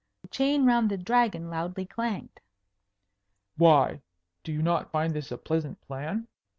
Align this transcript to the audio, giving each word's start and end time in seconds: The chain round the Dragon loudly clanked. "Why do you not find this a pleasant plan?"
The 0.23 0.29
chain 0.29 0.65
round 0.65 0.89
the 0.89 0.97
Dragon 0.97 1.51
loudly 1.51 1.85
clanked. 1.85 2.39
"Why 3.55 4.01
do 4.43 4.51
you 4.51 4.63
not 4.63 4.91
find 4.91 5.13
this 5.13 5.31
a 5.31 5.37
pleasant 5.37 5.79
plan?" 5.81 6.27